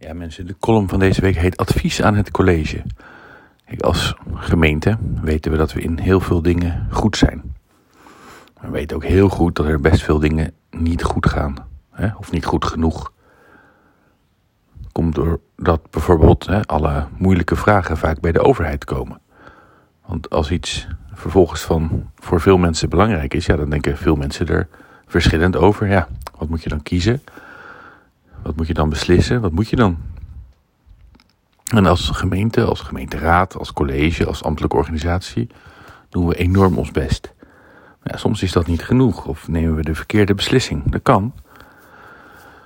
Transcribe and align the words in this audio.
Ja, 0.00 0.14
mensen, 0.14 0.46
de 0.46 0.56
column 0.58 0.88
van 0.88 0.98
deze 0.98 1.20
week 1.20 1.36
heet 1.36 1.56
Advies 1.56 2.02
aan 2.02 2.14
het 2.14 2.30
college. 2.30 2.82
Kijk, 3.64 3.82
als 3.82 4.16
gemeente 4.34 4.98
weten 5.22 5.50
we 5.50 5.56
dat 5.56 5.72
we 5.72 5.80
in 5.80 5.98
heel 5.98 6.20
veel 6.20 6.42
dingen 6.42 6.86
goed 6.90 7.16
zijn. 7.16 7.54
We 8.60 8.70
weten 8.70 8.96
ook 8.96 9.04
heel 9.04 9.28
goed 9.28 9.56
dat 9.56 9.66
er 9.66 9.80
best 9.80 10.02
veel 10.02 10.18
dingen 10.18 10.52
niet 10.70 11.02
goed 11.02 11.26
gaan. 11.26 11.54
Hè? 11.90 12.08
Of 12.18 12.30
niet 12.30 12.44
goed 12.44 12.64
genoeg. 12.64 13.12
Komt 14.92 15.14
doordat 15.14 15.90
bijvoorbeeld 15.90 16.46
hè, 16.46 16.62
alle 16.62 17.06
moeilijke 17.16 17.56
vragen 17.56 17.96
vaak 17.96 18.20
bij 18.20 18.32
de 18.32 18.42
overheid 18.42 18.84
komen. 18.84 19.20
Want 20.06 20.30
als 20.30 20.50
iets 20.50 20.86
vervolgens 21.12 21.60
van 21.60 22.10
voor 22.16 22.40
veel 22.40 22.58
mensen 22.58 22.88
belangrijk 22.88 23.34
is, 23.34 23.46
ja, 23.46 23.56
dan 23.56 23.70
denken 23.70 23.96
veel 23.96 24.16
mensen 24.16 24.46
er 24.46 24.68
verschillend 25.06 25.56
over. 25.56 25.88
Ja, 25.88 26.08
wat 26.38 26.48
moet 26.48 26.62
je 26.62 26.68
dan 26.68 26.82
kiezen? 26.82 27.22
Wat 28.48 28.56
moet 28.56 28.66
je 28.66 28.74
dan 28.74 28.88
beslissen? 28.88 29.40
Wat 29.40 29.52
moet 29.52 29.68
je 29.68 29.76
dan? 29.76 29.98
En 31.64 31.86
als 31.86 32.10
gemeente, 32.10 32.64
als 32.64 32.80
gemeenteraad, 32.80 33.56
als 33.56 33.72
college, 33.72 34.26
als 34.26 34.42
ambtelijke 34.42 34.76
organisatie 34.76 35.46
doen 36.08 36.26
we 36.26 36.36
enorm 36.36 36.78
ons 36.78 36.90
best. 36.90 37.34
Maar 38.02 38.18
soms 38.18 38.42
is 38.42 38.52
dat 38.52 38.66
niet 38.66 38.82
genoeg 38.82 39.26
of 39.26 39.48
nemen 39.48 39.74
we 39.74 39.82
de 39.82 39.94
verkeerde 39.94 40.34
beslissing. 40.34 40.90
Dat 40.90 41.02
kan. 41.02 41.34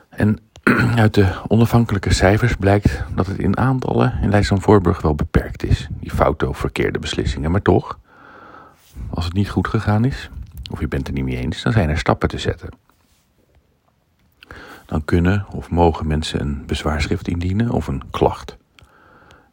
En 0.08 0.38
uit 1.04 1.14
de 1.14 1.34
onafhankelijke 1.48 2.12
cijfers 2.12 2.56
blijkt 2.56 3.04
dat 3.14 3.26
het 3.26 3.38
in 3.38 3.56
aantallen 3.56 4.18
in 4.22 4.30
Leidschendam 4.30 4.64
Voorburg 4.64 5.00
wel 5.00 5.14
beperkt 5.14 5.64
is. 5.64 5.88
Die 6.00 6.10
foute 6.10 6.48
of 6.48 6.58
verkeerde 6.58 6.98
beslissingen. 6.98 7.50
Maar 7.50 7.62
toch, 7.62 7.98
als 9.10 9.24
het 9.24 9.34
niet 9.34 9.50
goed 9.50 9.68
gegaan 9.68 10.04
is, 10.04 10.30
of 10.70 10.80
je 10.80 10.88
bent 10.88 11.06
er 11.06 11.14
niet 11.14 11.24
mee 11.24 11.36
eens, 11.36 11.62
dan 11.62 11.72
zijn 11.72 11.88
er 11.88 11.98
stappen 11.98 12.28
te 12.28 12.38
zetten 12.38 12.68
dan 14.92 15.04
kunnen 15.04 15.46
of 15.50 15.70
mogen 15.70 16.06
mensen 16.06 16.40
een 16.40 16.66
bezwaarschrift 16.66 17.28
indienen 17.28 17.70
of 17.70 17.86
een 17.86 18.02
klacht. 18.10 18.56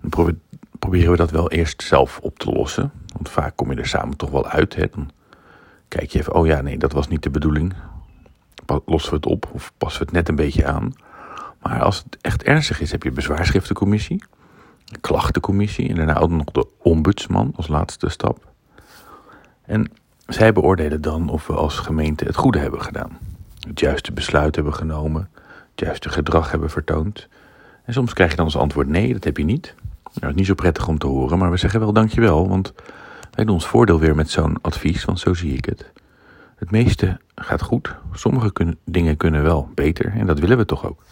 Dan 0.02 0.40
proberen 0.80 1.12
we 1.12 1.18
dat 1.18 1.32
wel 1.32 1.52
eerst 1.52 1.84
zelf 1.84 2.20
op 2.22 2.40
te 2.40 2.52
lossen. 2.52 2.92
Want 3.14 3.30
vaak 3.30 3.56
kom 3.56 3.72
je 3.72 3.78
er 3.78 3.88
samen 3.88 4.18
toch 4.18 4.30
wel 4.30 4.48
uit. 4.48 4.76
Hè? 4.76 4.86
Dan 4.94 5.10
kijk 5.88 6.12
je 6.12 6.20
even, 6.20 6.34
oh 6.34 6.46
ja, 6.46 6.62
nee, 6.62 6.78
dat 6.78 6.92
was 6.92 7.08
niet 7.08 7.24
de 7.24 7.30
bedoeling. 7.30 7.74
Lossen 8.86 9.10
we 9.10 9.16
het 9.16 9.26
op 9.26 9.50
of 9.54 9.74
passen 9.78 10.00
we 10.00 10.06
het 10.06 10.16
net 10.16 10.30
een 10.30 10.36
beetje 10.36 10.66
aan. 10.66 10.94
Maar 11.62 11.82
als 11.82 11.98
het 11.98 12.18
echt 12.22 12.44
ernstig 12.44 12.82
is, 12.82 12.92
heb 12.92 13.04
je 13.04 13.12
bezwaarschriftencommissie, 13.12 14.24
klachtencommissie 15.02 15.90
en 15.90 15.96
daarna 15.96 16.18
ook 16.18 16.30
nog 16.30 16.46
de 16.46 16.68
ombudsman 16.78 17.54
als 17.56 17.68
laatste 17.68 18.10
stap. 18.10 18.48
En 19.66 19.92
zij 20.28 20.54
beoordelen 20.54 21.02
dan 21.02 21.30
of 21.30 21.48
we 21.48 21.54
als 21.54 21.78
gemeente 21.78 22.26
het 22.26 22.36
goede 22.36 22.60
hebben 22.60 22.82
gedaan 22.82 23.29
het 23.68 23.80
juiste 23.80 24.12
besluit 24.12 24.56
hebben 24.56 24.74
genomen, 24.74 25.30
het 25.72 25.80
juiste 25.80 26.10
gedrag 26.10 26.52
hebben 26.52 26.70
vertoond. 26.70 27.28
En 27.84 27.94
soms 27.94 28.14
krijg 28.14 28.30
je 28.30 28.36
dan 28.36 28.46
als 28.46 28.58
antwoord 28.58 28.88
nee, 28.88 29.14
dat 29.14 29.24
heb 29.24 29.38
je 29.38 29.44
niet. 29.44 29.76
Nou, 30.04 30.20
het 30.20 30.30
is 30.30 30.36
niet 30.36 30.46
zo 30.46 30.54
prettig 30.54 30.88
om 30.88 30.98
te 30.98 31.08
horen, 31.08 31.38
maar 31.38 31.52
we 31.52 31.58
zeggen 31.58 31.80
wel 31.80 31.94
dankjewel, 31.94 32.48
want 32.48 32.74
wij 33.32 33.46
doen 33.46 33.54
ons 33.54 33.68
voordeel 33.68 34.00
weer 34.00 34.16
met 34.16 34.30
zo'n 34.30 34.62
advies, 34.62 35.06
want 35.06 35.20
zo 35.20 35.34
zie 35.34 35.54
ik 35.54 35.66
het. 35.66 35.92
Het 36.56 36.72
meeste 36.72 37.20
gaat 37.36 37.62
goed, 37.62 37.96
sommige 38.14 38.76
dingen 38.86 39.18
kunnen 39.18 39.44
wel 39.44 39.70
beter 39.76 40.14
en 40.16 40.26
dat 40.26 40.40
willen 40.40 40.58
we 40.58 40.66
toch 40.66 40.86
ook. 40.86 41.04